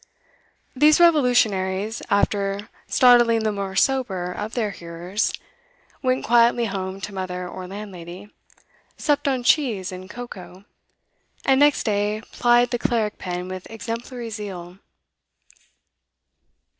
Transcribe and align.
These 0.75 0.99
revolutionaries, 0.99 2.01
after 2.09 2.69
startling 2.87 3.41
the 3.41 3.51
more 3.51 3.75
sober 3.75 4.31
of 4.31 4.55
their 4.55 4.71
hearers, 4.71 5.31
went 6.01 6.25
quietly 6.25 6.65
home 6.65 6.99
to 7.01 7.13
mother 7.13 7.47
or 7.47 7.67
landlady, 7.67 8.31
supped 8.97 9.27
on 9.27 9.43
cheese 9.43 9.91
and 9.91 10.09
cocoa, 10.09 10.65
and 11.45 11.59
next 11.59 11.83
day 11.83 12.23
plied 12.31 12.71
the 12.71 12.79
cleric 12.79 13.19
pen 13.19 13.47
with 13.47 13.69
exemplary 13.69 14.31
zeal. 14.31 14.79